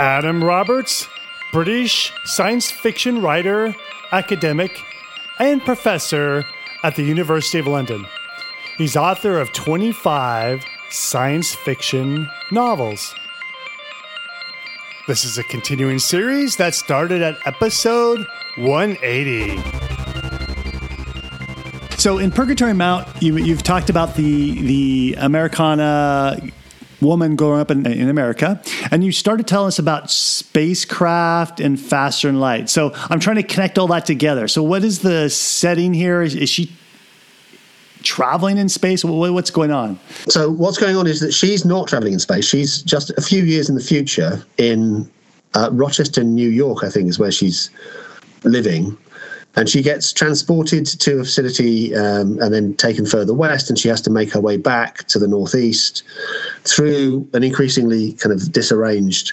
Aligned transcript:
Adam 0.00 0.42
Roberts, 0.42 1.06
British 1.52 2.12
science 2.24 2.72
fiction 2.72 3.22
writer, 3.22 3.72
academic, 4.10 4.82
and 5.38 5.64
professor 5.64 6.44
at 6.86 6.94
the 6.94 7.02
University 7.02 7.58
of 7.58 7.66
London. 7.66 8.06
He's 8.78 8.96
author 8.96 9.40
of 9.40 9.52
25 9.52 10.64
science 10.90 11.52
fiction 11.52 12.28
novels. 12.52 13.12
This 15.08 15.24
is 15.24 15.36
a 15.36 15.42
continuing 15.42 15.98
series 15.98 16.54
that 16.58 16.76
started 16.76 17.22
at 17.22 17.44
episode 17.44 18.24
180. 18.58 19.58
So 21.98 22.18
in 22.18 22.30
Purgatory 22.30 22.72
Mount, 22.72 23.08
you, 23.20 23.36
you've 23.36 23.64
talked 23.64 23.90
about 23.90 24.14
the 24.14 24.62
the 24.62 25.16
Americana 25.18 26.38
woman 27.00 27.36
growing 27.36 27.60
up 27.60 27.70
in, 27.70 27.86
in 27.86 28.08
America, 28.08 28.60
and 28.90 29.04
you 29.04 29.12
started 29.12 29.46
telling 29.46 29.68
us 29.68 29.78
about 29.78 30.10
spacecraft 30.10 31.60
and 31.60 31.78
faster 31.78 32.28
than 32.28 32.40
light. 32.40 32.68
So 32.68 32.92
I'm 32.94 33.20
trying 33.20 33.36
to 33.36 33.42
connect 33.42 33.78
all 33.78 33.88
that 33.88 34.06
together. 34.06 34.48
So 34.48 34.62
what 34.62 34.84
is 34.84 35.00
the 35.00 35.28
setting 35.28 35.94
here? 35.94 36.22
Is, 36.22 36.34
is 36.34 36.48
she 36.48 36.72
traveling 38.02 38.56
in 38.56 38.68
space? 38.68 39.04
What's 39.04 39.50
going 39.50 39.70
on? 39.70 39.98
So 40.28 40.50
what's 40.50 40.78
going 40.78 40.96
on 40.96 41.06
is 41.06 41.20
that 41.20 41.32
she's 41.32 41.64
not 41.64 41.88
traveling 41.88 42.12
in 42.12 42.18
space. 42.18 42.46
She's 42.46 42.82
just 42.82 43.10
a 43.10 43.20
few 43.20 43.42
years 43.42 43.68
in 43.68 43.74
the 43.74 43.82
future 43.82 44.44
in 44.58 45.10
uh, 45.54 45.70
Rochester, 45.72 46.22
New 46.22 46.48
York, 46.48 46.84
I 46.84 46.90
think, 46.90 47.08
is 47.08 47.18
where 47.18 47.32
she's 47.32 47.70
living 48.44 48.96
and 49.56 49.68
she 49.68 49.82
gets 49.82 50.12
transported 50.12 50.86
to 50.86 51.20
a 51.20 51.24
facility 51.24 51.94
um, 51.96 52.38
and 52.40 52.52
then 52.52 52.74
taken 52.74 53.06
further 53.06 53.34
west 53.34 53.70
and 53.70 53.78
she 53.78 53.88
has 53.88 54.00
to 54.02 54.10
make 54.10 54.32
her 54.32 54.40
way 54.40 54.56
back 54.56 55.04
to 55.04 55.18
the 55.18 55.26
northeast 55.26 56.02
through 56.64 57.28
an 57.32 57.42
increasingly 57.42 58.12
kind 58.14 58.32
of 58.32 58.52
disarranged 58.52 59.32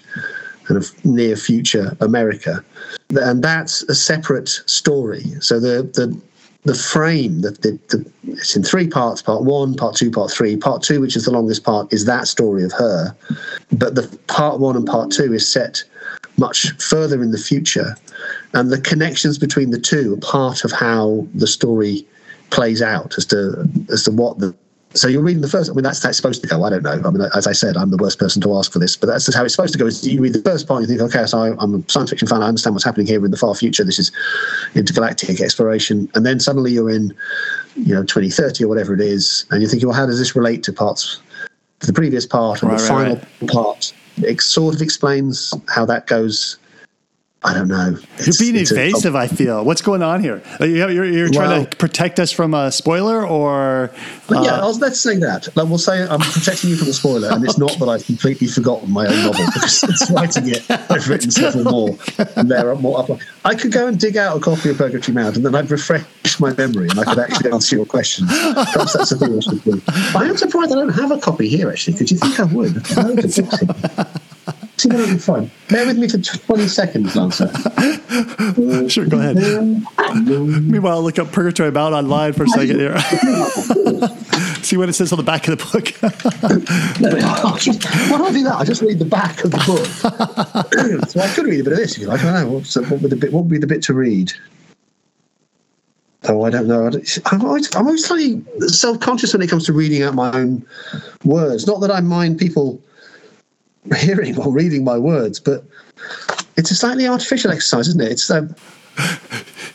kind 0.63 0.77
of 0.77 1.05
near 1.05 1.35
future 1.35 1.95
america. 1.99 2.63
And 3.09 3.43
that's 3.43 3.83
a 3.83 3.95
separate 3.95 4.49
story. 4.65 5.23
So 5.39 5.59
the 5.59 5.83
the 5.93 6.19
the 6.65 6.73
frame 6.73 7.41
that 7.41 7.61
the, 7.61 7.77
the, 7.89 8.09
it's 8.23 8.55
in 8.55 8.63
three 8.63 8.87
parts 8.87 9.21
part 9.21 9.43
one 9.43 9.75
part 9.75 9.95
two 9.95 10.09
part 10.09 10.31
three. 10.31 10.55
Part 10.55 10.81
two 10.81 11.01
which 11.01 11.15
is 11.15 11.25
the 11.25 11.31
longest 11.31 11.63
part 11.63 11.91
is 11.91 12.05
that 12.05 12.27
story 12.27 12.63
of 12.63 12.71
her. 12.71 13.15
But 13.71 13.95
the 13.95 14.07
part 14.27 14.59
one 14.59 14.75
and 14.75 14.85
part 14.85 15.11
two 15.11 15.33
is 15.33 15.51
set 15.51 15.83
much 16.37 16.71
further 16.81 17.21
in 17.21 17.31
the 17.31 17.37
future 17.37 17.95
and 18.53 18.71
the 18.71 18.81
connections 18.81 19.37
between 19.37 19.69
the 19.69 19.79
two 19.79 20.13
are 20.13 20.17
part 20.17 20.63
of 20.63 20.71
how 20.71 21.27
the 21.35 21.47
story 21.47 22.05
plays 22.49 22.81
out 22.81 23.17
as 23.17 23.25
to 23.25 23.67
as 23.89 24.03
to 24.03 24.11
what 24.11 24.39
the 24.39 24.53
so 24.95 25.07
you're 25.07 25.23
reading 25.23 25.41
the 25.41 25.49
first. 25.49 25.71
I 25.71 25.73
mean, 25.73 25.83
that's 25.83 25.99
that's 26.01 26.17
supposed 26.17 26.41
to 26.43 26.47
go. 26.47 26.63
I 26.63 26.69
don't 26.69 26.83
know. 26.83 27.01
I 27.03 27.09
mean, 27.09 27.27
as 27.35 27.47
I 27.47 27.51
said, 27.51 27.77
I'm 27.77 27.89
the 27.89 27.97
worst 27.97 28.19
person 28.19 28.41
to 28.43 28.55
ask 28.55 28.71
for 28.71 28.77
this, 28.77 28.95
but 28.95 29.07
that's 29.07 29.25
just 29.25 29.35
how 29.35 29.43
it's 29.43 29.55
supposed 29.55 29.73
to 29.73 29.79
go. 29.79 29.87
Is 29.87 30.05
you 30.07 30.21
read 30.21 30.33
the 30.33 30.41
first 30.41 30.67
part, 30.67 30.81
and 30.81 30.89
you 30.89 30.97
think, 30.97 31.13
okay, 31.13 31.25
so 31.25 31.39
I, 31.39 31.63
am 31.63 31.75
a 31.75 31.91
science 31.91 32.11
fiction 32.11 32.27
fan. 32.27 32.43
I 32.43 32.47
understand 32.47 32.75
what's 32.75 32.85
happening 32.85 33.07
here 33.07 33.23
in 33.25 33.31
the 33.31 33.37
far 33.37 33.55
future. 33.55 33.83
This 33.83 33.97
is 33.97 34.11
intergalactic 34.75 35.41
exploration, 35.41 36.09
and 36.13 36.25
then 36.25 36.39
suddenly 36.39 36.73
you're 36.73 36.91
in, 36.91 37.13
you 37.75 37.95
know, 37.95 38.03
2030 38.03 38.63
or 38.63 38.67
whatever 38.67 38.93
it 38.93 39.01
is, 39.01 39.45
and 39.49 39.61
you're 39.61 39.69
thinking, 39.69 39.89
well, 39.89 39.97
how 39.97 40.05
does 40.05 40.19
this 40.19 40.35
relate 40.35 40.61
to 40.63 40.73
parts, 40.73 41.19
to 41.79 41.87
the 41.87 41.93
previous 41.93 42.27
part 42.27 42.61
and 42.61 42.71
right, 42.71 42.77
the 42.77 42.83
right, 42.83 42.87
final 42.87 43.15
right. 43.15 43.51
part? 43.51 43.93
It 44.17 44.41
sort 44.41 44.75
of 44.75 44.81
explains 44.81 45.53
how 45.67 45.85
that 45.85 46.07
goes 46.07 46.57
I 47.45 47.53
don't 47.53 47.67
know. 47.67 47.97
It's, 48.17 48.39
you're 48.39 48.51
being 48.51 48.65
invasive. 48.65 49.15
A, 49.15 49.17
I 49.17 49.27
feel. 49.27 49.65
What's 49.65 49.81
going 49.81 50.01
on 50.01 50.23
here? 50.23 50.41
You're, 50.61 50.89
you're, 50.89 51.05
you're 51.05 51.29
well, 51.31 51.49
trying 51.49 51.65
to 51.65 51.77
protect 51.77 52.19
us 52.19 52.31
from 52.31 52.53
a 52.53 52.71
spoiler, 52.71 53.27
or 53.27 53.91
uh, 54.29 54.41
yeah, 54.43 54.61
was, 54.61 54.79
let's 54.79 54.99
say 54.99 55.17
that. 55.17 55.53
Like, 55.55 55.67
we'll 55.67 55.77
say 55.77 56.07
I'm 56.07 56.21
protecting 56.21 56.69
you 56.69 56.77
from 56.77 56.87
a 56.87 56.93
spoiler, 56.93 57.29
and 57.29 57.43
it's 57.43 57.57
not 57.57 57.77
that 57.79 57.89
I've 57.89 58.05
completely 58.05 58.47
forgotten 58.47 58.91
my 58.91 59.07
own 59.07 59.23
novel 59.23 59.45
because 59.53 59.83
it's 59.83 60.09
writing 60.11 60.47
it. 60.47 60.63
I've 60.89 61.09
written 61.09 61.31
several 61.31 61.65
more, 61.65 61.97
and 62.37 62.49
there 62.49 62.69
are 62.69 62.75
more. 62.75 62.99
Up. 62.99 63.09
I 63.43 63.55
could 63.55 63.73
go 63.73 63.87
and 63.87 63.99
dig 63.99 64.15
out 64.15 64.37
a 64.37 64.39
copy 64.39 64.69
of 64.69 64.77
Purgatory 64.77 65.13
Mount, 65.13 65.35
and 65.35 65.45
then 65.45 65.53
I'd 65.53 65.69
refresh 65.69 66.39
my 66.39 66.53
memory, 66.55 66.87
and 66.89 66.99
I 66.99 67.03
could 67.03 67.19
actually 67.19 67.51
answer 67.51 67.75
your 67.75 67.85
questions. 67.85 68.29
Perhaps 68.29 68.93
that's 68.93 69.11
a 69.11 69.17
thing 69.17 69.35
I 69.35 69.39
should 69.41 69.63
do. 69.63 69.81
I 70.15 70.25
am 70.29 70.37
surprised 70.37 70.71
I 70.71 70.75
don't 70.75 70.89
have 70.89 71.11
a 71.11 71.17
copy 71.17 71.49
here. 71.49 71.69
Actually, 71.69 71.97
could 71.97 72.09
you 72.09 72.17
think 72.17 72.39
I 72.39 72.45
would? 72.45 72.87
See 73.33 73.41
what 74.93 75.09
I 75.09 75.13
be 75.13 75.19
find. 75.19 75.51
Bear 75.69 75.85
with 75.85 75.97
me 75.97 76.07
for 76.07 76.17
20 76.17 76.67
seconds, 76.67 77.15
Lancer. 77.15 77.47
sure, 78.89 79.05
go 79.05 79.19
ahead. 79.19 79.35
Meanwhile, 80.15 80.97
I'll 80.97 81.03
look 81.03 81.19
up 81.19 81.31
Purgatory 81.31 81.71
Mount 81.71 81.93
online 81.93 82.33
for 82.33 82.43
a 82.43 82.47
second 82.49 82.79
here. 82.79 82.97
See 84.63 84.77
what 84.77 84.87
it 84.87 84.93
says 84.93 85.11
on 85.11 85.17
the 85.17 85.23
back 85.23 85.47
of 85.47 85.57
the 85.57 85.63
book. 85.65 85.89
why 88.09 88.17
do 88.17 88.23
I 88.23 88.31
do 88.31 88.43
that? 88.43 88.55
I 88.59 88.63
just 88.63 88.81
read 88.81 88.99
the 88.99 89.05
back 89.05 89.43
of 89.43 89.51
the 89.51 89.57
book. 89.57 89.85
so 91.09 91.19
I 91.19 91.27
could 91.33 91.45
read 91.45 91.59
a 91.59 91.63
bit 91.63 91.73
of 91.73 91.79
this 91.79 91.95
if 91.95 92.01
you 92.01 92.07
like. 92.07 92.21
I 92.21 92.23
don't 92.23 92.33
know. 92.33 92.51
What's, 92.53 92.75
what, 92.75 93.01
would 93.01 93.11
the 93.11 93.15
bit, 93.15 93.33
what 93.33 93.43
would 93.43 93.51
be 93.51 93.57
the 93.57 93.67
bit 93.67 93.83
to 93.83 93.93
read? 93.93 94.31
Oh, 96.29 96.43
I 96.43 96.49
don't 96.49 96.67
know. 96.67 96.89
I'm 97.25 97.43
always, 97.43 97.75
I'm 97.75 97.85
always 97.85 98.05
slightly 98.05 98.41
self 98.67 98.99
conscious 99.01 99.33
when 99.33 99.41
it 99.41 99.49
comes 99.49 99.65
to 99.65 99.73
reading 99.73 100.03
out 100.03 100.15
my 100.15 100.31
own 100.31 100.65
words. 101.25 101.67
Not 101.67 101.81
that 101.81 101.91
I 101.91 101.99
mind 101.99 102.39
people 102.39 102.81
hearing 103.97 104.37
or 104.37 104.51
reading 104.51 104.83
my 104.83 104.97
words, 104.97 105.39
but 105.39 105.63
it's 106.57 106.71
a 106.71 106.75
slightly 106.75 107.07
artificial 107.07 107.51
exercise, 107.51 107.87
isn't 107.89 108.01
it? 108.01 108.11
It's 108.11 108.29
um, 108.29 108.55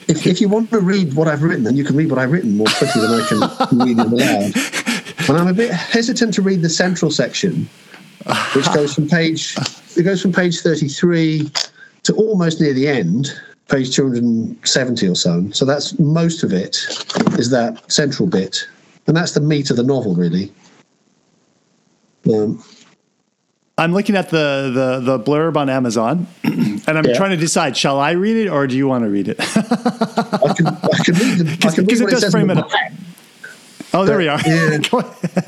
if, 0.08 0.26
if 0.26 0.40
you 0.40 0.48
want 0.48 0.70
to 0.70 0.80
read 0.80 1.14
what 1.14 1.28
I've 1.28 1.42
written, 1.42 1.64
then 1.64 1.76
you 1.76 1.84
can 1.84 1.96
read 1.96 2.10
what 2.10 2.18
I've 2.18 2.32
written 2.32 2.56
more 2.56 2.68
quickly 2.78 3.02
than 3.02 3.12
I 3.12 3.66
can 3.66 3.78
read 3.78 3.98
it 3.98 4.06
aloud. 4.06 5.28
And 5.28 5.36
I'm 5.36 5.48
a 5.48 5.52
bit 5.52 5.70
hesitant 5.70 6.32
to 6.34 6.42
read 6.42 6.62
the 6.62 6.70
central 6.70 7.10
section, 7.10 7.68
which 8.54 8.72
goes 8.72 8.94
from 8.94 9.08
page 9.08 9.56
it 9.96 10.04
goes 10.04 10.22
from 10.22 10.32
page 10.32 10.60
33 10.60 11.50
to 12.04 12.14
almost 12.14 12.60
near 12.60 12.72
the 12.72 12.86
end, 12.86 13.32
page 13.68 13.94
270 13.94 15.08
or 15.08 15.14
so. 15.14 15.50
So 15.50 15.64
that's 15.64 15.98
most 15.98 16.42
of 16.44 16.52
it 16.52 16.76
is 17.38 17.50
that 17.50 17.82
central 17.90 18.28
bit, 18.28 18.66
and 19.06 19.16
that's 19.16 19.32
the 19.32 19.40
meat 19.40 19.70
of 19.70 19.76
the 19.76 19.82
novel, 19.82 20.14
really. 20.14 20.52
Um, 22.32 22.62
I'm 23.78 23.92
looking 23.94 24.16
at 24.16 24.28
the 24.28 24.70
the 24.74 25.18
the 25.18 25.24
blurb 25.24 25.56
on 25.56 25.70
Amazon, 25.70 26.26
and 26.44 26.88
I'm 26.88 27.06
yeah. 27.06 27.16
trying 27.16 27.30
to 27.30 27.36
decide: 27.36 27.76
shall 27.76 28.00
I 28.00 28.10
read 28.10 28.36
it 28.36 28.48
or 28.48 28.66
do 28.66 28.76
you 28.76 28.88
want 28.88 29.04
to 29.04 29.10
read 29.10 29.28
it? 29.28 29.36
I 29.40 30.52
can 30.56 30.66
I 30.66 31.04
can 31.04 31.14
read 31.14 31.46
because 31.46 31.78
it 31.78 32.10
does 32.10 32.24
it 32.24 32.30
frame 32.32 32.50
it 32.50 32.58
up. 32.58 32.68
Oh, 33.94 34.04
there 34.04 34.16
but, 34.16 34.18
we 34.18 34.28
are. 34.28 34.40
Yeah. 34.44 34.78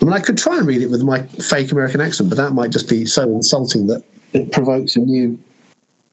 I 0.00 0.04
mean, 0.04 0.12
I 0.12 0.20
could 0.20 0.36
try 0.36 0.58
and 0.58 0.66
read 0.66 0.82
it 0.82 0.90
with 0.90 1.02
my 1.02 1.22
fake 1.22 1.72
American 1.72 2.00
accent, 2.00 2.28
but 2.28 2.36
that 2.36 2.52
might 2.52 2.70
just 2.70 2.88
be 2.88 3.06
so 3.06 3.22
insulting 3.22 3.86
that 3.88 4.04
it 4.32 4.52
provokes 4.52 4.96
a 4.96 5.00
new 5.00 5.38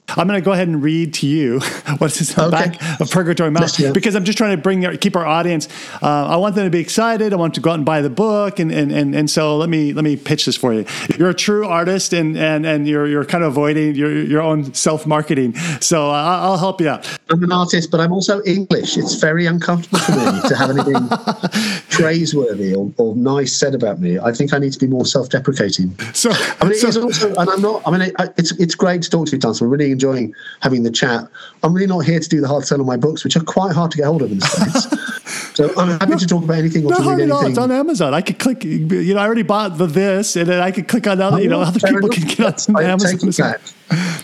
I'm 0.10 0.28
going 0.28 0.40
to 0.40 0.46
go 0.46 0.52
ahead 0.52 0.68
and 0.68 0.84
read 0.84 1.14
to 1.16 1.28
you 1.28 1.60
what's 1.98 2.20
this 2.20 2.38
okay. 2.38 2.50
back 2.52 3.02
of 3.02 3.10
Purgatory 3.10 3.52
Mount 3.52 3.80
because 3.94 4.16
I'm 4.16 4.24
just 4.24 4.38
trying 4.38 4.56
to 4.56 4.62
bring 4.62 4.86
keep 4.98 5.16
our 5.16 5.26
audience. 5.26 5.68
Uh, 6.02 6.28
I 6.28 6.38
want 6.38 6.56
them 6.56 6.66
to 6.66 6.70
be 6.70 6.80
excited. 6.80 7.34
I 7.34 7.36
want 7.36 7.56
to 7.56 7.62
go 7.62 7.72
out 7.72 7.76
and 7.76 7.86
buy 7.86 8.02
the 8.02 8.10
book, 8.10 8.60
and 8.60 8.72
and, 8.72 8.92
and, 8.92 9.16
and 9.16 9.30
so 9.30 9.58
let 9.58 9.70
me 9.70 9.94
let 9.94 10.04
me 10.04 10.16
pitch 10.16 10.46
this 10.46 10.56
for 10.56 10.74
you. 10.74 10.86
You're 11.18 11.32
a 11.32 11.34
true 11.34 11.66
artist, 11.68 12.14
and 12.14 12.38
and 12.38 12.66
and 12.66 12.88
you're 12.88 13.08
you're 13.08 13.26
kind 13.26 13.44
of 13.44 13.54
avoiding 13.54 13.96
your 13.96 14.12
your 14.12 14.42
own 14.42 14.74
self 14.74 15.08
marketing. 15.08 15.56
So 15.82 16.10
uh, 16.10 16.14
I'll 16.14 16.58
help 16.58 16.82
you 16.82 16.90
out. 16.90 17.08
I'm 17.30 17.44
an 17.44 17.52
artist, 17.52 17.90
but 17.90 18.00
I'm 18.00 18.12
also 18.12 18.44
English. 18.44 18.97
It's 18.97 19.16
very 19.16 19.47
uncomfortable 19.47 20.00
for 20.00 20.12
me 20.12 20.50
to 20.50 20.56
have 20.56 20.70
anything 20.70 21.08
praiseworthy 21.90 22.76
or, 22.76 22.91
or 22.97 23.16
nice 23.16 23.56
said 23.56 23.74
about 23.74 24.00
me. 24.00 24.20
I 24.20 24.32
think 24.32 24.53
I 24.53 24.59
need 24.59 24.74
to 24.74 24.79
be 24.79 24.88
more 24.88 25.06
self 25.06 25.29
deprecating. 25.29 25.97
So 26.14 26.32
I 26.62 26.66
mean, 26.66 26.76
so, 26.76 26.88
is 26.88 26.97
also, 26.97 27.34
and 27.35 27.50
I'm 27.50 27.62
not. 27.62 27.82
I 27.88 27.91
mean, 27.91 28.02
it, 28.02 28.14
it's 28.38 28.52
it's 28.59 28.76
great 28.76 29.02
to 29.03 29.09
talk 29.09 29.28
to 29.28 29.32
you, 29.32 29.40
Tom. 29.40 29.56
I'm 29.59 29.70
really 29.70 29.95
enjoying 29.96 30.34
having 30.62 30.84
the 30.84 30.92
chat. 30.92 31.28
I'm 31.64 31.74
really 31.74 31.88
not 31.88 32.00
here 32.00 32.20
to 32.20 32.30
do 32.30 32.42
the 32.42 32.47
hard 32.47 32.66
sell 32.66 32.80
on 32.80 32.86
my 32.86 32.97
books, 32.97 33.24
which 33.24 33.36
are 33.36 33.44
quite 33.44 33.74
hard 33.74 33.92
to 33.92 33.97
get 33.97 34.06
hold 34.06 34.22
of 34.22 34.32
in 34.32 34.40
the 34.40 34.46
States. 34.46 35.52
so 35.58 35.72
I'm 35.78 36.00
happy 36.00 36.16
to 36.16 36.28
talk 36.28 36.44
about 36.44 36.58
anything 36.58 36.86
or 36.86 36.92
no, 36.92 36.97
to 36.97 37.09
read 37.09 37.22
anything. 37.22 37.50
It's 37.50 37.58
on 37.58 37.72
Amazon. 37.72 38.14
I 38.14 38.22
could 38.22 38.40
click, 38.40 38.64
you 38.64 39.14
know, 39.14 39.20
I 39.20 39.26
already 39.26 39.44
bought 39.44 39.78
the 39.78 39.88
this, 39.88 40.36
and 40.36 40.47
then 40.47 40.62
I 40.62 40.72
could 40.72 40.88
click 40.88 41.08
on 41.08 41.22
other, 41.22 41.38
oh, 41.38 41.40
you 41.40 41.50
know, 41.50 41.59
oh, 41.59 41.64
other 41.64 41.80
people 41.80 42.06
enough. 42.06 42.12
can 42.12 42.28
get 42.28 42.70
on 42.70 42.84
Amazon. 42.84 43.56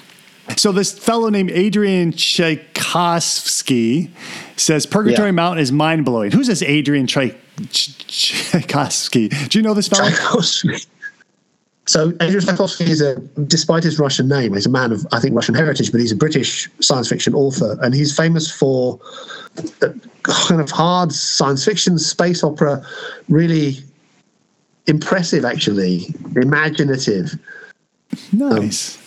So 0.58 0.74
this 0.74 0.98
fellow 0.98 1.30
named 1.30 1.52
Adrian 1.52 2.12
Tchaikovsky 2.12 4.12
says 4.58 4.86
Purgatory 4.86 5.30
yeah. 5.30 5.34
Mountain 5.34 5.62
is 5.62 5.72
mind 5.72 6.04
blowing. 6.06 6.32
Who's 6.32 6.48
this 6.48 6.62
Adrian 6.62 7.08
Tchaikovsky? 7.08 7.40
Do 9.30 9.58
you 9.58 9.64
know 9.64 9.74
this 9.74 9.88
fellow? 9.88 10.10
Tchaikovsky. 10.10 10.76
So 11.88 12.14
Adrian 12.22 12.42
Tchaikovsky 12.42 12.86
is 12.86 13.02
a, 13.02 13.16
despite 13.48 13.84
his 13.84 13.98
Russian 13.98 14.28
name, 14.28 14.54
he's 14.54 14.68
a 14.68 14.70
man 14.70 14.92
of, 14.92 15.06
I 15.12 15.20
think, 15.20 15.36
Russian 15.36 15.56
heritage, 15.56 15.92
but 15.92 16.00
he's 16.00 16.12
a 16.12 16.16
British 16.16 16.70
science 16.80 17.10
fiction 17.10 17.34
author, 17.34 17.78
and 17.82 17.96
he's 17.96 18.16
famous 18.16 18.52
for 18.52 19.00
kind 20.24 20.62
of 20.62 20.70
hard 20.70 21.12
science 21.12 21.66
fiction, 21.66 21.98
space 21.98 22.44
opera, 22.44 22.86
really 23.30 23.78
impressive, 24.88 25.44
actually, 25.44 26.14
imaginative. 26.36 27.34
Nice. 28.32 28.98
Um, 28.98 29.02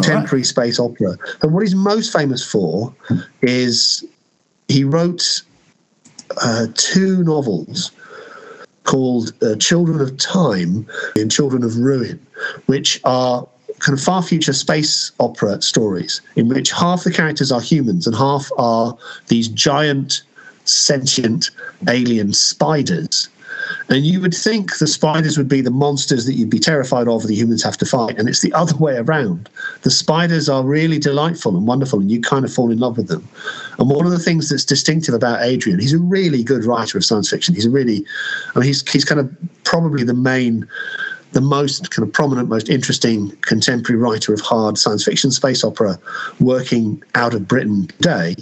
contemporary 0.00 0.40
right. 0.40 0.46
space 0.46 0.80
opera. 0.80 1.16
And 1.42 1.52
what 1.52 1.62
he's 1.62 1.74
most 1.74 2.12
famous 2.12 2.44
for 2.44 2.94
is 3.42 4.04
he 4.68 4.84
wrote 4.84 5.42
uh, 6.42 6.66
two 6.74 7.22
novels 7.24 7.92
called 8.90 9.32
uh, 9.40 9.54
Children 9.54 10.00
of 10.00 10.16
Time 10.16 10.84
and 11.14 11.30
Children 11.30 11.62
of 11.62 11.76
Ruin, 11.76 12.18
which 12.66 13.00
are 13.04 13.46
kind 13.78 13.96
of 13.96 14.02
far 14.02 14.20
future 14.20 14.52
space 14.52 15.12
opera 15.20 15.62
stories 15.62 16.20
in 16.34 16.48
which 16.48 16.72
half 16.72 17.04
the 17.04 17.12
characters 17.12 17.52
are 17.52 17.60
humans 17.60 18.08
and 18.08 18.16
half 18.16 18.50
are 18.58 18.98
these 19.28 19.46
giant 19.46 20.22
sentient 20.64 21.50
alien 21.88 22.32
spiders 22.32 23.28
and 23.90 24.06
you 24.06 24.20
would 24.20 24.34
think 24.34 24.78
the 24.78 24.86
spiders 24.86 25.36
would 25.36 25.48
be 25.48 25.60
the 25.60 25.70
monsters 25.70 26.24
that 26.24 26.34
you'd 26.34 26.48
be 26.48 26.60
terrified 26.60 27.08
of, 27.08 27.26
the 27.26 27.34
humans 27.34 27.64
have 27.64 27.76
to 27.78 27.84
fight. 27.84 28.16
And 28.18 28.28
it's 28.28 28.40
the 28.40 28.52
other 28.52 28.76
way 28.76 28.96
around. 28.96 29.48
The 29.82 29.90
spiders 29.90 30.48
are 30.48 30.62
really 30.62 31.00
delightful 31.00 31.56
and 31.56 31.66
wonderful, 31.66 31.98
and 31.98 32.08
you 32.08 32.20
kind 32.20 32.44
of 32.44 32.52
fall 32.52 32.70
in 32.70 32.78
love 32.78 32.96
with 32.96 33.08
them. 33.08 33.28
And 33.80 33.90
one 33.90 34.06
of 34.06 34.12
the 34.12 34.20
things 34.20 34.48
that's 34.48 34.64
distinctive 34.64 35.12
about 35.12 35.42
Adrian, 35.42 35.80
he's 35.80 35.92
a 35.92 35.98
really 35.98 36.44
good 36.44 36.64
writer 36.64 36.98
of 36.98 37.04
science 37.04 37.30
fiction. 37.30 37.52
He's 37.52 37.66
a 37.66 37.70
really, 37.70 38.06
I 38.54 38.60
mean, 38.60 38.68
he's, 38.68 38.88
he's 38.88 39.04
kind 39.04 39.20
of 39.20 39.36
probably 39.64 40.04
the 40.04 40.14
main 40.14 40.68
the 41.32 41.40
most 41.40 41.92
kind 41.92 42.06
of 42.06 42.12
prominent, 42.12 42.48
most 42.48 42.68
interesting 42.68 43.30
contemporary 43.42 44.00
writer 44.00 44.34
of 44.34 44.40
hard 44.40 44.76
science 44.76 45.04
fiction 45.04 45.30
space 45.30 45.62
opera 45.62 45.96
working 46.40 47.00
out 47.14 47.34
of 47.34 47.46
Britain 47.46 47.86
today 47.86 48.34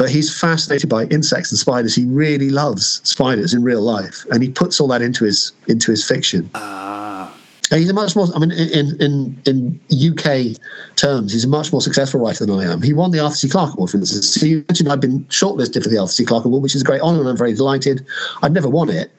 but 0.00 0.08
he's 0.08 0.34
fascinated 0.34 0.88
by 0.88 1.04
insects 1.04 1.52
and 1.52 1.58
spiders. 1.58 1.94
He 1.94 2.06
really 2.06 2.48
loves 2.48 3.02
spiders 3.04 3.52
in 3.52 3.62
real 3.62 3.82
life, 3.82 4.24
and 4.30 4.42
he 4.42 4.48
puts 4.48 4.80
all 4.80 4.88
that 4.88 5.02
into 5.02 5.26
his 5.26 5.52
into 5.68 5.90
his 5.90 6.02
fiction. 6.08 6.48
Ah. 6.54 7.30
he's 7.68 7.90
a 7.90 7.92
much 7.92 8.16
more. 8.16 8.26
I 8.34 8.38
mean, 8.38 8.50
in 8.50 8.98
in 8.98 9.38
in 9.44 9.78
UK 9.92 10.56
terms, 10.96 11.34
he's 11.34 11.44
a 11.44 11.48
much 11.48 11.70
more 11.70 11.82
successful 11.82 12.18
writer 12.18 12.46
than 12.46 12.58
I 12.58 12.64
am. 12.72 12.80
He 12.80 12.94
won 12.94 13.10
the 13.10 13.18
Arthur 13.18 13.36
C. 13.36 13.48
Clarke 13.50 13.74
Award, 13.74 13.90
for 13.90 13.98
instance. 13.98 14.26
So 14.40 14.46
you 14.46 14.64
mentioned 14.70 14.90
I've 14.90 15.02
been 15.02 15.22
shortlisted 15.24 15.82
for 15.82 15.90
the 15.90 15.98
Arthur 15.98 16.14
C. 16.14 16.24
Clarke 16.24 16.46
Award, 16.46 16.62
which 16.62 16.74
is 16.74 16.80
a 16.80 16.86
great 16.86 17.02
honour, 17.02 17.20
and 17.20 17.28
I'm 17.28 17.36
very 17.36 17.52
delighted. 17.52 18.06
I'd 18.42 18.54
never 18.54 18.70
won 18.70 18.88
it, 18.88 19.12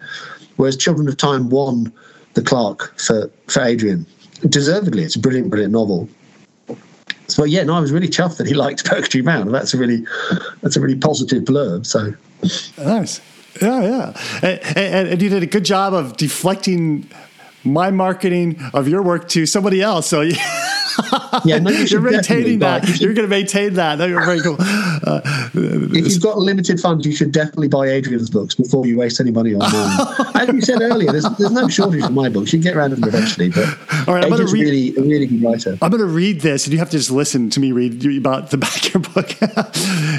whereas 0.55 0.75
Children 0.75 1.07
of 1.07 1.15
Time 1.15 1.51
won 1.51 1.93
the 2.33 2.41
Clarke 2.41 2.99
for 2.99 3.29
for 3.45 3.61
Adrian. 3.61 4.07
Deservedly, 4.49 5.03
it's 5.03 5.15
a 5.15 5.19
brilliant, 5.19 5.51
brilliant 5.51 5.73
novel. 5.73 6.09
So 7.31 7.43
yeah, 7.45 7.63
no, 7.63 7.75
I 7.75 7.79
was 7.79 7.91
really 7.91 8.09
chuffed 8.09 8.37
that 8.37 8.47
he 8.47 8.53
liked 8.65 8.85
Purgatory 8.85 9.21
Mount. 9.21 9.51
That's 9.51 9.73
a 9.73 9.77
really 9.77 10.05
that's 10.61 10.75
a 10.75 10.81
really 10.81 10.97
positive 10.97 11.43
blurb. 11.43 11.85
So 11.85 12.13
nice. 12.83 13.21
Yeah, 13.61 13.81
yeah. 13.81 14.21
And, 14.41 14.77
and, 14.77 15.07
and, 15.09 15.21
you 15.21 15.29
did 15.29 15.43
a 15.43 15.47
good 15.47 15.65
job 15.65 15.93
of 15.93 16.15
deflecting 16.15 17.09
my 17.65 17.91
marketing 17.91 18.59
of 18.73 18.87
your 18.87 19.01
work 19.01 19.27
to 19.29 19.45
somebody 19.45 19.81
else. 19.81 20.07
So 20.07 20.21
yeah, 21.45 21.59
no, 21.59 21.71
you 21.71 21.97
are 21.97 22.01
maintaining 22.01 22.59
that. 22.59 22.99
You 22.99 23.09
are 23.09 23.13
going 23.13 23.27
to 23.27 23.29
maintain 23.29 23.73
that. 23.75 23.97
No, 23.99 24.05
you're 24.05 24.23
very 24.25 24.41
cool. 24.41 24.57
Uh, 24.59 25.21
if 25.53 26.13
you've 26.13 26.21
got 26.21 26.37
limited 26.37 26.79
funds, 26.79 27.05
you 27.05 27.13
should 27.13 27.31
definitely 27.31 27.67
buy 27.67 27.87
Adrian's 27.87 28.29
books 28.29 28.55
before 28.55 28.85
you 28.85 28.97
waste 28.97 29.19
any 29.19 29.31
money 29.31 29.53
on 29.53 29.59
them. 29.59 30.35
As 30.35 30.47
you 30.49 30.61
said 30.61 30.81
earlier, 30.81 31.11
there's, 31.11 31.27
there's 31.37 31.51
no 31.51 31.67
shortage 31.67 32.03
of 32.03 32.11
my 32.11 32.29
books. 32.29 32.53
You 32.53 32.59
can 32.59 32.63
get 32.63 32.77
around 32.77 32.91
them 32.91 33.03
eventually. 33.03 33.49
But 33.49 33.77
All 34.07 34.15
right, 34.15 34.25
Adrian's 34.25 34.53
read, 34.53 34.61
really 34.61 34.95
a 34.97 35.01
really 35.01 35.25
good 35.25 35.43
writer. 35.43 35.77
I'm 35.81 35.91
going 35.91 36.01
to 36.01 36.05
read 36.05 36.41
this, 36.41 36.65
and 36.65 36.73
you 36.73 36.79
have 36.79 36.89
to 36.91 36.97
just 36.97 37.11
listen 37.11 37.49
to 37.51 37.59
me 37.59 37.71
read 37.71 38.05
about 38.17 38.51
the 38.51 38.57
back 38.61 38.85
of 38.87 38.93
your 38.93 39.01
book. 39.01 39.35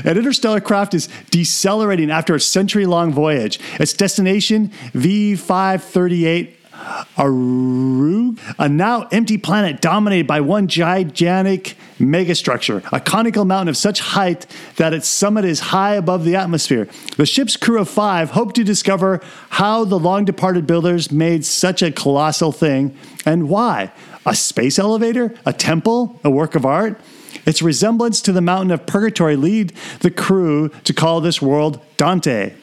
An 0.04 0.16
interstellar 0.16 0.60
craft 0.60 0.94
is 0.94 1.08
decelerating 1.30 2.10
after 2.10 2.34
a 2.34 2.40
century-long 2.40 3.12
voyage. 3.12 3.60
Its 3.78 3.92
destination 3.92 4.68
V538 4.94 6.54
Arug, 6.72 8.38
a 8.58 8.68
now 8.68 9.06
empty 9.12 9.38
planet 9.38 9.80
dominated 9.80 10.26
by 10.26 10.40
one 10.40 10.68
gigantic 10.68 11.76
megastructure, 11.98 12.82
a 12.92 13.00
conical 13.00 13.44
mountain 13.44 13.68
of 13.68 13.76
such 13.76 14.00
height 14.00 14.46
that 14.76 14.92
its 14.94 15.08
summit 15.08 15.44
is 15.44 15.60
high 15.60 15.94
above 15.94 16.24
the 16.24 16.34
atmosphere. 16.34 16.88
The 17.16 17.26
ship's 17.26 17.56
crew 17.56 17.80
of 17.80 17.88
five 17.88 18.30
hope 18.30 18.54
to 18.54 18.64
discover 18.64 19.20
how 19.50 19.84
the 19.84 19.98
long 19.98 20.24
departed 20.24 20.66
builders 20.66 21.12
made 21.12 21.44
such 21.44 21.82
a 21.82 21.92
colossal 21.92 22.52
thing 22.52 22.96
and 23.26 23.48
why. 23.48 23.92
A 24.24 24.34
space 24.34 24.78
elevator? 24.78 25.34
A 25.44 25.52
temple? 25.52 26.20
A 26.24 26.30
work 26.30 26.54
of 26.54 26.64
art? 26.64 27.00
Its 27.44 27.60
resemblance 27.60 28.20
to 28.22 28.32
the 28.32 28.40
mountain 28.40 28.70
of 28.70 28.86
purgatory 28.86 29.36
lead 29.36 29.72
the 30.00 30.10
crew 30.10 30.68
to 30.84 30.92
call 30.92 31.20
this 31.20 31.42
world 31.42 31.80
Dante. 31.96 32.54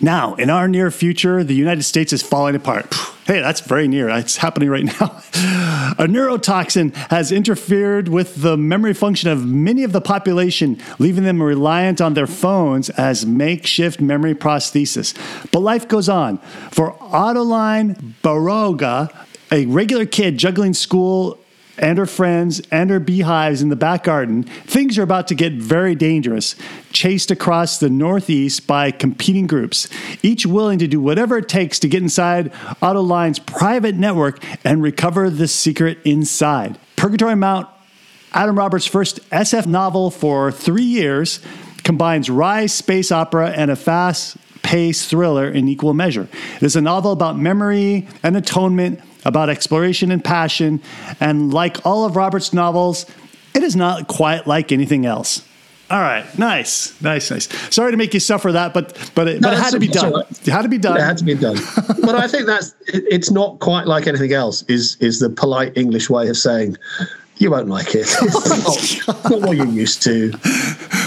Now, 0.00 0.34
in 0.34 0.48
our 0.48 0.66
near 0.66 0.90
future, 0.90 1.44
the 1.44 1.54
United 1.54 1.82
States 1.82 2.12
is 2.12 2.22
falling 2.22 2.54
apart. 2.54 2.94
Hey, 3.26 3.40
that's 3.40 3.60
very 3.60 3.86
near. 3.86 4.08
It's 4.08 4.38
happening 4.38 4.70
right 4.70 4.84
now. 4.84 5.22
A 5.98 6.06
neurotoxin 6.06 6.94
has 7.10 7.30
interfered 7.30 8.08
with 8.08 8.40
the 8.40 8.56
memory 8.56 8.94
function 8.94 9.28
of 9.28 9.44
many 9.44 9.84
of 9.84 9.92
the 9.92 10.00
population, 10.00 10.80
leaving 10.98 11.24
them 11.24 11.42
reliant 11.42 12.00
on 12.00 12.14
their 12.14 12.26
phones 12.26 12.88
as 12.90 13.26
makeshift 13.26 14.00
memory 14.00 14.34
prosthesis. 14.34 15.14
But 15.52 15.60
life 15.60 15.86
goes 15.86 16.08
on. 16.08 16.38
For 16.70 16.96
Adeline 17.14 18.16
Baroga, 18.22 19.14
a 19.52 19.66
regular 19.66 20.06
kid 20.06 20.38
juggling 20.38 20.74
school 20.74 21.38
and 21.80 21.98
her 21.98 22.06
friends 22.06 22.60
and 22.70 22.90
her 22.90 23.00
beehives 23.00 23.62
in 23.62 23.70
the 23.70 23.76
back 23.76 24.04
garden, 24.04 24.44
things 24.44 24.98
are 24.98 25.02
about 25.02 25.26
to 25.28 25.34
get 25.34 25.54
very 25.54 25.94
dangerous, 25.94 26.54
chased 26.92 27.30
across 27.30 27.78
the 27.78 27.90
Northeast 27.90 28.66
by 28.66 28.90
competing 28.90 29.46
groups, 29.46 29.88
each 30.22 30.46
willing 30.46 30.78
to 30.78 30.86
do 30.86 31.00
whatever 31.00 31.38
it 31.38 31.48
takes 31.48 31.78
to 31.80 31.88
get 31.88 32.02
inside 32.02 32.52
Adeline's 32.82 33.38
private 33.38 33.96
network 33.96 34.44
and 34.64 34.82
recover 34.82 35.30
the 35.30 35.48
secret 35.48 35.98
inside. 36.04 36.78
Purgatory 36.96 37.34
Mount, 37.34 37.66
Adam 38.32 38.56
Roberts' 38.56 38.86
first 38.86 39.18
SF 39.30 39.66
novel 39.66 40.10
for 40.10 40.52
three 40.52 40.82
years, 40.82 41.40
combines 41.82 42.28
rise 42.28 42.74
space 42.74 43.10
opera 43.10 43.50
and 43.50 43.70
a 43.70 43.76
fast 43.76 44.36
paced 44.62 45.08
thriller 45.08 45.48
in 45.48 45.66
equal 45.66 45.94
measure. 45.94 46.28
It 46.56 46.62
is 46.62 46.76
a 46.76 46.80
novel 46.80 47.12
about 47.12 47.38
memory 47.38 48.06
and 48.22 48.36
atonement 48.36 49.00
about 49.24 49.48
exploration 49.48 50.10
and 50.10 50.24
passion, 50.24 50.80
and 51.20 51.52
like 51.52 51.84
all 51.86 52.04
of 52.04 52.16
Robert's 52.16 52.52
novels, 52.52 53.06
it 53.54 53.62
is 53.62 53.76
not 53.76 54.08
quite 54.08 54.46
like 54.46 54.72
anything 54.72 55.06
else. 55.06 55.46
All 55.90 56.00
right, 56.00 56.24
nice, 56.38 57.00
nice, 57.02 57.32
nice. 57.32 57.48
Sorry 57.74 57.90
to 57.90 57.96
make 57.96 58.14
you 58.14 58.20
suffer 58.20 58.52
that, 58.52 58.72
but 58.72 59.10
but 59.16 59.26
it, 59.26 59.40
no, 59.40 59.48
but 59.48 59.58
it 59.58 59.60
had 59.60 59.72
to 59.72 59.80
be 59.80 59.88
done. 59.88 60.12
Right. 60.12 60.30
It 60.30 60.50
had 60.50 60.62
to 60.62 60.68
be 60.68 60.78
done. 60.78 60.96
It 60.96 61.00
had 61.00 61.18
to 61.18 61.24
be 61.24 61.34
done. 61.34 61.56
but 62.02 62.14
I 62.14 62.28
think 62.28 62.46
that's 62.46 62.76
it, 62.86 63.04
it's 63.10 63.32
not 63.32 63.58
quite 63.58 63.88
like 63.88 64.06
anything 64.06 64.32
else. 64.32 64.62
Is 64.68 64.96
is 65.00 65.18
the 65.18 65.28
polite 65.30 65.76
English 65.76 66.08
way 66.08 66.28
of 66.28 66.36
saying 66.36 66.76
you 67.38 67.50
won't 67.50 67.68
like 67.68 67.94
it. 67.94 68.06
It's 68.22 69.06
not, 69.08 69.30
not 69.30 69.40
what 69.42 69.56
you're 69.56 69.66
used 69.66 70.02
to. 70.02 70.30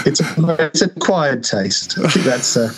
It's 0.04 0.20
a, 0.20 0.66
it's 0.66 0.82
acquired 0.82 1.44
taste. 1.44 1.96
I 1.98 2.08
think 2.08 2.26
that's. 2.26 2.56
Uh, 2.56 2.70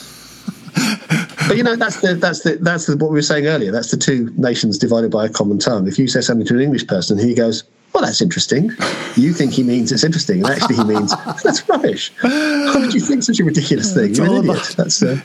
but 1.47 1.57
you 1.57 1.63
know 1.63 1.77
that's 1.77 2.01
the 2.01 2.15
that's 2.15 2.41
the 2.41 2.57
that's 2.61 2.87
the, 2.87 2.97
what 2.97 3.11
we 3.11 3.15
were 3.15 3.23
saying 3.23 3.47
earlier. 3.47 3.71
That's 3.71 3.91
the 3.91 3.97
two 3.97 4.33
nations 4.37 4.79
divided 4.79 5.11
by 5.11 5.27
a 5.27 5.29
common 5.29 5.59
tongue. 5.59 5.87
If 5.87 5.99
you 5.99 6.09
say 6.09 6.21
something 6.21 6.47
to 6.47 6.55
an 6.55 6.61
English 6.61 6.87
person, 6.87 7.19
he 7.19 7.35
goes, 7.35 7.65
"Well, 7.93 8.05
that's 8.05 8.21
interesting." 8.21 8.71
You 9.17 9.33
think 9.33 9.53
he 9.53 9.63
means 9.63 9.93
it's 9.93 10.05
interesting, 10.05 10.45
and 10.45 10.47
actually 10.47 10.77
he 10.77 10.85
means 10.85 11.15
that's 11.45 11.69
rubbish. 11.69 12.13
How 12.17 12.81
would 12.81 12.95
you 12.95 13.01
think 13.01 13.23
such 13.23 13.41
a 13.41 13.45
ridiculous 13.45 13.95
thing? 13.95 14.15
You're 14.15 14.27
an 14.27 14.49
idiot. 14.49 14.75
That's. 14.77 15.03
Uh, 15.03 15.21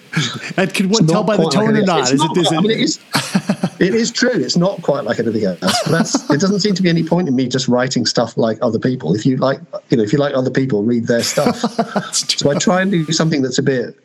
and 0.57 0.73
can 0.73 0.89
one 0.89 1.07
tell 1.07 1.23
by 1.23 1.37
the 1.37 1.49
tone 1.49 1.73
like 1.73 1.83
or 1.83 1.85
not? 1.85 2.11
Is 2.11 2.21
it, 2.23 2.37
is 2.37 2.51
it, 2.51 2.57
I 2.57 2.61
mean, 2.61 2.71
it 2.71 2.79
is. 2.79 2.99
it 3.79 3.95
is 3.95 4.11
true. 4.11 4.31
It's 4.31 4.57
not 4.57 4.81
quite 4.83 5.03
like 5.03 5.19
anything 5.19 5.45
else. 5.45 5.81
That's. 5.89 6.29
It 6.29 6.39
doesn't 6.39 6.59
seem 6.59 6.75
to 6.75 6.83
be 6.83 6.89
any 6.89 7.03
point 7.03 7.27
in 7.27 7.35
me 7.35 7.47
just 7.47 7.67
writing 7.67 8.05
stuff 8.05 8.37
like 8.37 8.57
other 8.61 8.79
people. 8.79 9.15
If 9.15 9.25
you 9.25 9.37
like, 9.37 9.59
you 9.89 9.97
know, 9.97 10.03
if 10.03 10.13
you 10.13 10.19
like 10.19 10.35
other 10.35 10.51
people, 10.51 10.83
read 10.83 11.07
their 11.07 11.23
stuff. 11.23 11.57
so 12.13 12.51
I 12.51 12.57
try 12.57 12.81
and 12.81 12.91
do 12.91 13.11
something 13.11 13.41
that's 13.41 13.57
a 13.57 13.63
bit 13.63 13.95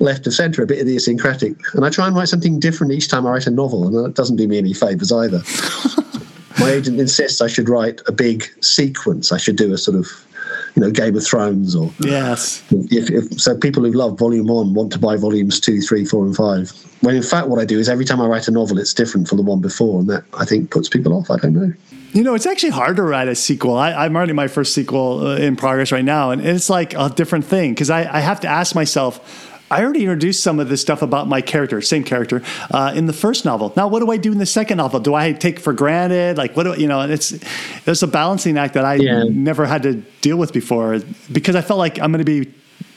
left 0.00 0.26
of 0.26 0.34
centre, 0.34 0.62
a 0.62 0.66
bit 0.66 0.78
idiosyncratic. 0.78 1.56
And 1.74 1.84
I 1.84 1.90
try 1.90 2.06
and 2.06 2.16
write 2.16 2.28
something 2.28 2.58
different 2.58 2.92
each 2.92 3.08
time 3.08 3.26
I 3.26 3.30
write 3.30 3.46
a 3.46 3.50
novel, 3.50 3.86
and 3.86 4.04
that 4.04 4.14
doesn't 4.14 4.36
do 4.36 4.48
me 4.48 4.58
any 4.58 4.72
favours 4.72 5.12
either. 5.12 5.42
My 6.58 6.70
agent 6.70 7.00
insists 7.00 7.40
I 7.40 7.46
should 7.46 7.68
write 7.68 8.00
a 8.06 8.12
big 8.12 8.44
sequence. 8.62 9.32
I 9.32 9.38
should 9.38 9.56
do 9.56 9.72
a 9.72 9.78
sort 9.78 9.96
of, 9.96 10.06
you 10.76 10.82
know, 10.82 10.90
Game 10.90 11.16
of 11.16 11.24
Thrones 11.24 11.74
or 11.74 11.90
yes. 12.00 12.62
If, 12.70 13.10
if, 13.10 13.40
so, 13.40 13.56
people 13.56 13.82
who 13.82 13.92
love 13.92 14.18
Volume 14.18 14.46
One 14.46 14.74
want 14.74 14.92
to 14.92 14.98
buy 14.98 15.16
Volumes 15.16 15.58
Two, 15.58 15.80
Three, 15.80 16.04
Four, 16.04 16.24
and 16.24 16.36
Five. 16.36 16.70
When 17.00 17.16
in 17.16 17.22
fact, 17.22 17.48
what 17.48 17.58
I 17.58 17.64
do 17.64 17.78
is 17.78 17.88
every 17.88 18.04
time 18.04 18.20
I 18.20 18.26
write 18.26 18.48
a 18.48 18.50
novel, 18.50 18.78
it's 18.78 18.94
different 18.94 19.28
from 19.28 19.38
the 19.38 19.44
one 19.44 19.60
before, 19.60 20.00
and 20.00 20.08
that 20.10 20.24
I 20.38 20.44
think 20.44 20.70
puts 20.70 20.88
people 20.88 21.14
off. 21.14 21.30
I 21.30 21.36
don't 21.36 21.54
know. 21.54 21.72
You 22.12 22.22
know, 22.22 22.34
it's 22.34 22.44
actually 22.44 22.70
hard 22.70 22.96
to 22.96 23.02
write 23.02 23.28
a 23.28 23.34
sequel. 23.34 23.74
I, 23.74 24.04
am 24.04 24.14
writing 24.14 24.36
my 24.36 24.46
first 24.46 24.74
sequel 24.74 25.26
uh, 25.26 25.36
in 25.36 25.56
progress 25.56 25.90
right 25.90 26.04
now, 26.04 26.30
and 26.30 26.46
it's 26.46 26.68
like 26.68 26.92
a 26.92 27.08
different 27.08 27.46
thing 27.46 27.72
because 27.72 27.88
I, 27.88 28.00
I 28.00 28.20
have 28.20 28.40
to 28.40 28.48
ask 28.48 28.74
myself 28.74 29.51
I 29.72 29.82
already 29.82 30.00
introduced 30.00 30.42
some 30.42 30.60
of 30.60 30.68
this 30.68 30.82
stuff 30.82 31.00
about 31.00 31.28
my 31.28 31.40
character, 31.40 31.80
same 31.80 32.04
character, 32.04 32.42
uh, 32.70 32.92
in 32.94 33.06
the 33.06 33.12
first 33.14 33.46
novel. 33.46 33.72
Now, 33.74 33.88
what 33.88 34.00
do 34.00 34.10
I 34.10 34.18
do 34.18 34.30
in 34.30 34.38
the 34.38 34.46
second 34.46 34.76
novel? 34.76 35.00
Do 35.00 35.14
I 35.14 35.32
take 35.32 35.58
for 35.58 35.72
granted? 35.72 36.36
Like, 36.36 36.54
what 36.56 36.64
do 36.64 36.78
you 36.78 36.86
know? 36.86 37.00
It's 37.00 37.30
there's 37.84 38.02
a 38.02 38.06
balancing 38.06 38.58
act 38.58 38.74
that 38.74 38.84
I 38.84 38.96
yeah. 38.96 39.24
never 39.24 39.64
had 39.64 39.82
to 39.84 39.94
deal 40.20 40.36
with 40.36 40.52
before 40.52 41.00
because 41.32 41.56
I 41.56 41.62
felt 41.62 41.78
like 41.78 41.98
I'm 41.98 42.12
going 42.12 42.24
to 42.24 42.44
be, 42.44 42.52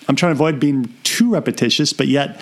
I'm 0.10 0.17
trying 0.17 0.32
to 0.32 0.36
avoid 0.36 0.60
being 0.60 0.94
too 1.03 1.32
repetitious, 1.34 1.94
but 1.94 2.08
yet 2.08 2.41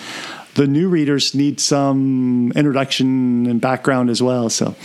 the 0.55 0.67
new 0.67 0.87
readers 0.87 1.33
need 1.33 1.59
some 1.59 2.51
introduction 2.55 3.47
and 3.47 3.59
background 3.59 4.09
as 4.09 4.21
well. 4.21 4.49
So, 4.49 4.75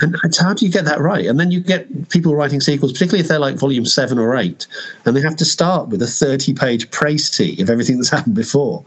and 0.00 0.16
how 0.38 0.54
do 0.54 0.64
you 0.64 0.72
get 0.72 0.84
that 0.86 1.00
right? 1.00 1.26
And 1.26 1.38
then 1.38 1.50
you 1.50 1.60
get 1.60 2.08
people 2.08 2.34
writing 2.34 2.60
sequels, 2.60 2.92
particularly 2.92 3.20
if 3.20 3.28
they're 3.28 3.38
like 3.38 3.56
volume 3.56 3.84
seven 3.84 4.18
or 4.18 4.36
eight, 4.36 4.66
and 5.04 5.14
they 5.14 5.20
have 5.20 5.36
to 5.36 5.44
start 5.44 5.88
with 5.88 6.00
a 6.02 6.06
30 6.06 6.54
page 6.54 6.90
précis 6.90 7.60
of 7.60 7.68
everything 7.68 7.96
that's 7.96 8.10
happened 8.16 8.34
before. 8.34 8.84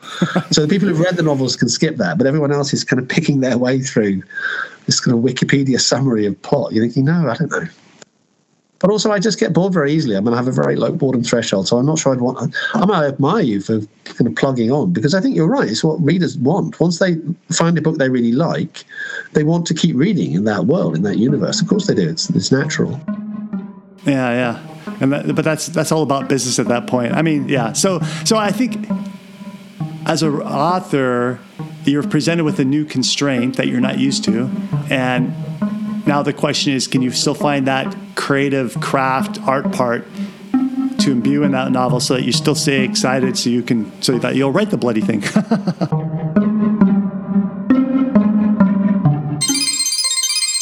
so 0.52 0.62
the 0.62 0.68
people 0.68 0.88
who've 0.88 1.00
read 1.00 1.16
the 1.18 1.24
novels 1.24 1.56
can 1.56 1.70
skip 1.70 1.98
that, 1.98 2.18
but 2.18 2.26
everyone 2.26 2.52
else 2.52 2.74
is 2.74 2.84
kind 2.84 3.02
of 3.02 3.08
picking 3.08 3.42
their 3.42 3.58
way 3.58 3.80
through 3.82 4.24
this 4.86 5.00
kind 5.00 5.18
of 5.18 5.24
Wikipedia 5.24 5.80
summary 5.80 6.26
of 6.26 6.42
plot. 6.42 6.74
You're 6.74 6.84
thinking, 6.84 7.06
no, 7.06 7.30
I 7.30 7.36
don't 7.36 7.52
know. 7.52 7.68
But 8.84 8.92
also, 8.92 9.14
I 9.14 9.20
just 9.20 9.40
get 9.40 9.54
bored 9.54 9.72
very 9.72 9.94
easily. 9.94 10.18
I 10.18 10.20
mean, 10.20 10.34
I 10.34 10.36
have 10.36 10.50
a 10.50 10.52
very 10.52 10.76
low 10.76 10.92
boredom 10.92 11.24
threshold, 11.24 11.70
so 11.70 11.78
I'm 11.78 11.86
not 11.86 12.00
sure 12.00 12.12
I'd 12.12 12.20
want. 12.20 12.54
I 12.74 12.82
I 12.82 13.08
admire 13.08 13.42
you 13.42 13.62
for 13.62 13.80
kind 14.04 14.28
of 14.28 14.36
plugging 14.36 14.74
on 14.74 14.92
because 14.92 15.14
I 15.14 15.22
think 15.22 15.38
you're 15.38 15.48
right. 15.48 15.70
It's 15.70 15.86
what 15.86 16.04
readers 16.04 16.38
want. 16.38 16.78
Once 16.82 17.00
they 17.00 17.16
find 17.50 17.78
a 17.78 17.82
book 17.82 17.98
they 17.98 18.10
really 18.10 18.34
like, 18.34 18.84
they 19.32 19.46
want 19.46 19.66
to 19.68 19.74
keep 19.74 19.96
reading 19.96 20.34
in 20.34 20.44
that 20.44 20.66
world, 20.66 20.98
in 20.98 21.04
that 21.04 21.16
universe. 21.16 21.62
Of 21.62 21.70
course, 21.70 21.88
they 21.88 21.96
do. 21.96 22.10
It's 22.10 22.30
it's 22.32 22.52
natural. 22.52 23.00
Yeah, 24.06 24.32
yeah, 24.34 24.96
and 25.00 25.14
that, 25.14 25.34
but 25.34 25.46
that's 25.46 25.68
that's 25.68 25.94
all 25.94 26.04
about 26.04 26.28
business 26.28 26.60
at 26.60 26.68
that 26.68 26.86
point. 26.86 27.14
I 27.14 27.22
mean, 27.22 27.48
yeah. 27.48 27.72
So 27.72 28.02
so 28.26 28.36
I 28.36 28.52
think 28.52 28.86
as 30.06 30.24
an 30.24 30.42
author, 30.42 31.40
you're 31.86 32.04
presented 32.04 32.44
with 32.44 32.60
a 32.60 32.66
new 32.66 32.84
constraint 32.84 33.56
that 33.56 33.68
you're 33.70 33.80
not 33.80 33.98
used 33.98 34.26
to, 34.26 34.52
and 34.90 35.34
now 36.06 36.22
the 36.22 36.34
question 36.34 36.74
is, 36.74 36.86
can 36.86 37.02
you 37.02 37.12
still 37.12 37.34
find 37.34 37.66
that 37.66 37.96
creative 38.16 38.80
craft 38.80 39.40
art 39.42 39.72
part 39.72 40.06
to 41.00 41.12
imbue 41.12 41.44
in 41.44 41.52
that 41.52 41.72
novel 41.72 42.00
so 42.00 42.14
that 42.16 42.24
you 42.24 42.32
still 42.32 42.56
stay 42.56 42.84
excited 42.84 43.38
so 43.38 43.50
you 43.50 43.62
can 43.62 43.92
so 44.02 44.18
that 44.20 44.36
you'll 44.36 44.52
write 44.52 44.70
the 44.70 44.78
bloody 44.78 45.02
thing. 45.02 45.22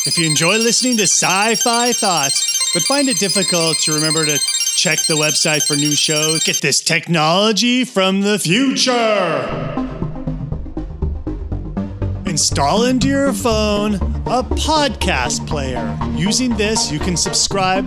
if 0.06 0.18
you 0.18 0.26
enjoy 0.26 0.58
listening 0.58 0.98
to 0.98 1.04
sci-fi 1.04 1.94
thoughts 1.94 2.52
but 2.74 2.84
find 2.84 3.10
it 3.10 3.18
difficult 3.18 3.78
to 3.80 3.94
remember 3.94 4.26
to 4.26 4.40
check 4.76 5.06
the 5.08 5.16
website 5.16 5.62
for 5.64 5.76
new 5.76 5.96
shows, 5.96 6.44
get 6.44 6.62
this 6.62 6.82
technology 6.82 7.84
from 7.84 8.22
the 8.22 8.40
future. 8.40 9.81
Install 12.32 12.86
into 12.86 13.10
your 13.10 13.34
phone 13.34 13.96
a 13.96 14.42
podcast 14.42 15.46
player. 15.48 15.98
Using 16.16 16.56
this, 16.56 16.90
you 16.90 16.98
can 16.98 17.18
subscribe 17.18 17.86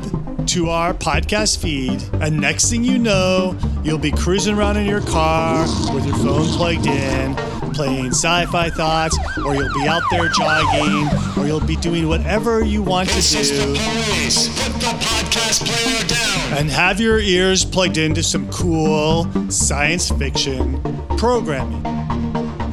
to 0.49 0.69
our 0.69 0.93
podcast 0.93 1.63
feed, 1.63 2.03
and 2.21 2.39
next 2.39 2.69
thing 2.69 2.85
you 2.85 2.99
know, 2.99 3.57
you'll 3.83 3.97
be 3.97 4.11
cruising 4.11 4.59
around 4.59 4.77
in 4.77 4.85
your 4.85 5.01
car 5.01 5.63
with 5.95 6.05
your 6.05 6.15
phone 6.17 6.45
plugged 6.45 6.87
in, 6.87 7.35
playing 7.73 8.09
sci 8.09 8.45
fi 8.45 8.69
thoughts, 8.69 9.19
or 9.39 9.55
you'll 9.55 9.73
be 9.73 9.89
out 9.89 10.03
there 10.11 10.29
jogging, 10.29 11.09
or 11.39 11.47
you'll 11.47 11.67
be 11.67 11.77
doing 11.77 12.07
whatever 12.07 12.63
you 12.63 12.83
want 12.83 13.09
to 13.09 13.23
do. 13.23 13.73
Put 13.73 14.75
the 14.79 14.93
podcast 15.01 15.65
player 15.65 16.07
down 16.07 16.59
And 16.59 16.69
have 16.69 17.01
your 17.01 17.19
ears 17.19 17.65
plugged 17.65 17.97
into 17.97 18.23
some 18.23 18.51
cool 18.51 19.25
science 19.51 20.11
fiction 20.11 20.83
programming. 21.17 22.04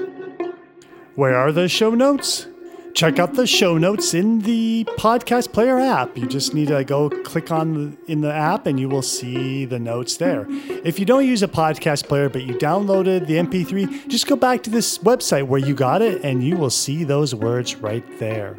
Where 1.14 1.38
are 1.38 1.52
the 1.52 1.70
show 1.70 1.92
notes? 1.92 2.48
Check 2.94 3.18
out 3.18 3.34
the 3.34 3.48
show 3.48 3.78
notes 3.78 4.14
in 4.14 4.40
the 4.40 4.86
podcast 4.98 5.52
player 5.52 5.80
app. 5.80 6.16
You 6.18 6.28
just 6.28 6.54
need 6.54 6.68
to 6.68 6.84
go 6.84 7.10
click 7.10 7.52
on 7.52 7.98
in 8.08 8.22
the 8.22 8.32
app 8.32 8.68
and 8.68 8.80
you 8.80 8.88
will 8.88 9.02
see 9.02 9.66
the 9.66 9.80
notes 9.80 10.18
there. 10.18 10.46
If 10.50 11.00
you 11.00 11.06
don't 11.06 11.26
use 11.26 11.42
a 11.42 11.48
podcast 11.48 12.08
player 12.08 12.30
but 12.30 12.44
you 12.44 12.54
downloaded 12.54 13.26
the 13.28 13.36
MP3, 13.36 14.08
just 14.08 14.28
go 14.28 14.36
back 14.36 14.64
to 14.64 14.70
this 14.70 15.00
website 15.00 15.48
where 15.48 15.60
you 15.60 15.74
got 15.74 16.02
it 16.02 16.24
and 16.24 16.44
you 16.44 16.56
will 16.56 16.70
see 16.70 17.04
those 17.04 17.34
words 17.34 17.76
right 17.76 18.06
there. 18.20 18.58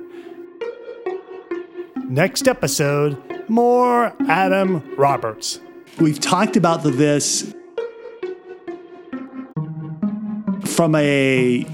Next 2.08 2.48
episode, 2.48 3.22
more 3.48 4.14
Adam 4.28 4.82
Roberts. 4.96 5.60
We've 5.98 6.18
talked 6.20 6.56
about 6.56 6.82
this 6.82 7.54
from 10.66 10.96
a 10.96 11.64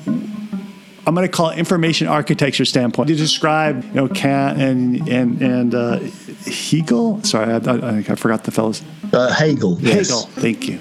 I'm 1.06 1.14
going 1.14 1.26
to 1.26 1.32
call 1.32 1.50
it 1.50 1.58
information 1.58 2.06
architecture 2.06 2.64
standpoint. 2.64 3.08
To 3.08 3.14
describe, 3.14 3.84
you 3.84 3.92
know, 3.92 4.08
Kant 4.08 4.60
and 4.60 5.08
and 5.08 5.40
and 5.40 5.74
uh, 5.74 5.98
Hegel. 6.46 7.22
Sorry, 7.24 7.52
I, 7.52 7.56
I, 7.56 7.98
I 7.98 8.14
forgot 8.16 8.44
the 8.44 8.50
fellows. 8.50 8.82
Uh, 9.12 9.32
Hegel. 9.32 9.78
Yes. 9.80 10.08
Hegel. 10.08 10.22
Thank 10.40 10.68
you. 10.68 10.78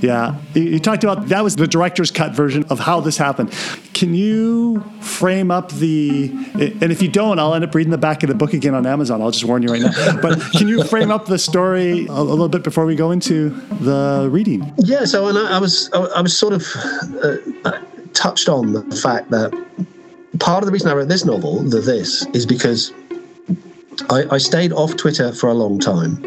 Yeah, 0.00 0.38
you 0.54 0.78
talked 0.78 1.04
about 1.04 1.28
that 1.28 1.42
was 1.42 1.56
the 1.56 1.66
director's 1.66 2.10
cut 2.10 2.32
version 2.32 2.64
of 2.64 2.78
how 2.78 3.00
this 3.00 3.16
happened. 3.16 3.50
Can 3.94 4.14
you 4.14 4.80
frame 5.00 5.50
up 5.50 5.72
the? 5.72 6.30
And 6.54 6.92
if 6.92 7.00
you 7.00 7.08
don't, 7.08 7.38
I'll 7.38 7.54
end 7.54 7.64
up 7.64 7.74
reading 7.74 7.90
the 7.90 7.98
back 7.98 8.22
of 8.22 8.28
the 8.28 8.34
book 8.34 8.52
again 8.52 8.74
on 8.74 8.86
Amazon. 8.86 9.22
I'll 9.22 9.30
just 9.30 9.44
warn 9.44 9.62
you 9.62 9.70
right 9.70 9.82
now. 9.82 10.20
But 10.20 10.40
can 10.52 10.68
you 10.68 10.84
frame 10.84 11.10
up 11.10 11.26
the 11.26 11.38
story 11.38 12.06
a, 12.06 12.12
a 12.12 12.22
little 12.22 12.48
bit 12.48 12.62
before 12.62 12.84
we 12.84 12.94
go 12.94 13.10
into 13.10 13.50
the 13.80 14.28
reading? 14.30 14.72
Yeah. 14.76 15.04
So, 15.04 15.28
and 15.28 15.38
I, 15.38 15.56
I 15.56 15.58
was 15.58 15.90
I 15.92 16.20
was 16.20 16.36
sort 16.36 16.52
of. 16.52 16.66
Uh, 17.64 17.80
touched 18.16 18.48
on 18.48 18.72
the 18.72 18.96
fact 18.96 19.30
that 19.30 19.52
part 20.40 20.62
of 20.62 20.66
the 20.66 20.72
reason 20.72 20.88
I 20.88 20.94
wrote 20.94 21.08
this 21.08 21.24
novel, 21.24 21.62
the 21.62 21.80
This, 21.80 22.26
is 22.34 22.46
because 22.46 22.92
I, 24.10 24.24
I, 24.30 24.38
stayed 24.38 24.72
off 24.72 24.96
Twitter 24.96 25.32
for 25.32 25.48
a 25.48 25.54
long 25.54 25.78
time. 25.78 26.22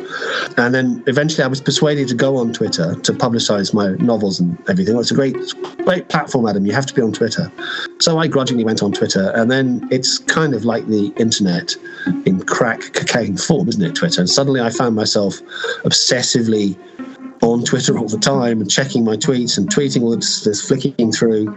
And 0.58 0.74
then 0.74 1.04
eventually 1.08 1.44
I 1.44 1.48
was 1.48 1.62
persuaded 1.62 2.08
to 2.08 2.16
go 2.16 2.38
on 2.38 2.52
Twitter 2.52 2.96
to 2.96 3.14
publicize 3.14 3.74
my 3.74 3.92
novels 4.04 4.40
and 4.40 4.58
everything. 4.68 4.96
Well, 4.96 5.02
it's 5.02 5.12
a 5.12 5.16
great, 5.16 5.36
great 5.84 6.10
platform, 6.10 6.48
Adam. 6.48 6.66
You 6.66 6.74
have 6.74 6.88
to 6.88 6.94
be 6.94 7.02
on 7.02 7.14
Twitter. 7.14 7.52
So 8.00 8.18
I 8.18 8.28
grudgingly 8.28 8.64
went 8.64 8.82
on 8.82 8.92
Twitter. 8.92 9.32
And 9.36 9.52
then 9.52 9.88
it's 9.92 10.18
kind 10.18 10.54
of 10.54 10.66
like 10.66 10.88
the 10.88 11.14
internet 11.18 11.76
in 12.26 12.44
crack 12.44 12.94
cocaine 12.94 13.38
form, 13.48 13.70
isn't 13.70 13.84
it, 13.84 13.96
Twitter? 13.96 14.22
And 14.22 14.30
suddenly 14.30 14.62
I 14.62 14.72
found 14.72 14.96
myself 14.96 15.40
obsessively 15.84 16.76
on 17.60 17.66
Twitter 17.66 17.98
all 17.98 18.08
the 18.08 18.18
time 18.18 18.62
and 18.62 18.72
checking 18.72 19.04
my 19.04 19.18
tweets 19.18 19.58
and 19.58 19.70
tweeting 19.70 20.02
all 20.02 20.16
this, 20.16 20.44
this 20.44 20.66
flicking 20.66 21.12
through. 21.12 21.54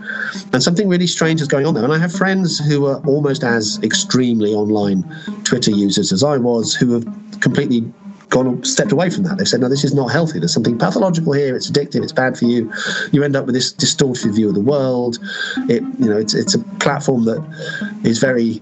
And 0.52 0.62
something 0.62 0.88
really 0.88 1.06
strange 1.06 1.40
is 1.40 1.49
going 1.49 1.64
on 1.64 1.75
there. 1.75 1.85
And 1.85 1.92
I 1.92 1.99
have 1.99 2.12
friends 2.12 2.59
who 2.59 2.87
are 2.87 3.00
almost 3.06 3.44
as 3.44 3.78
extremely 3.82 4.52
online 4.52 5.04
Twitter 5.44 5.71
users 5.71 6.12
as 6.12 6.25
I 6.25 6.38
was 6.38 6.75
who 6.75 6.92
have 6.92 7.04
completely 7.40 7.82
gone 8.30 8.64
stepped 8.64 8.90
away 8.90 9.11
from 9.11 9.23
that. 9.25 9.38
They've 9.38 9.47
said, 9.47 9.61
no, 9.61 9.68
this 9.68 9.85
is 9.85 9.94
not 9.94 10.11
healthy. 10.11 10.38
There's 10.40 10.52
something 10.52 10.78
pathological 10.78 11.35
here. 11.35 11.54
It's 11.54 11.71
addictive. 11.71 12.02
It's 12.02 12.12
bad 12.12 12.37
for 12.37 12.47
you. 12.47 12.73
You 13.12 13.23
end 13.23 13.37
up 13.37 13.47
with 13.47 13.54
this 13.54 13.71
distorted 13.71 14.35
view 14.35 14.49
of 14.49 14.54
the 14.54 14.61
world. 14.61 15.18
It, 15.68 15.82
you 16.00 16.09
know, 16.11 16.18
it's 16.18 16.35
it's 16.35 16.54
a 16.54 16.59
platform 16.80 17.26
that 17.26 17.42
is 18.04 18.18
very 18.18 18.61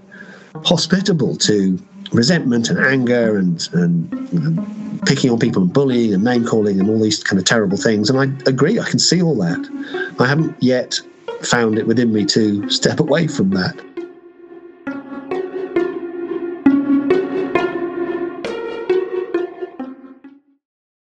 hospitable 0.63 1.37
to 1.37 1.79
resentment 2.11 2.69
and 2.69 2.77
anger 2.79 3.37
and, 3.37 3.67
and, 3.71 4.11
and 4.33 4.80
picking 5.05 5.31
on 5.31 5.39
people 5.39 5.61
and 5.61 5.73
bullying 5.73 6.13
and 6.13 6.23
name 6.23 6.45
calling 6.45 6.79
and 6.79 6.89
all 6.89 6.99
these 6.99 7.23
kind 7.23 7.39
of 7.39 7.45
terrible 7.45 7.77
things. 7.77 8.09
And 8.09 8.19
I 8.19 8.49
agree, 8.49 8.79
I 8.79 8.89
can 8.89 8.99
see 8.99 9.21
all 9.21 9.35
that. 9.35 10.15
I 10.19 10.27
haven't 10.27 10.55
yet 10.61 10.99
found 11.41 11.77
it 11.77 11.87
within 11.87 12.13
me 12.13 12.25
to 12.25 12.69
step 12.69 12.99
away 12.99 13.27
from 13.27 13.49
that. 13.51 13.75